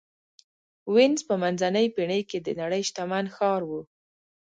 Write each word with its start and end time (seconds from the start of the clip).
وینز 0.93 1.19
په 1.29 1.35
منځنۍ 1.43 1.87
پېړۍ 1.95 2.21
کې 2.29 2.39
د 2.41 2.47
نړۍ 2.61 2.81
شتمن 2.89 3.25
ښار 3.35 3.61
و. 3.69 3.71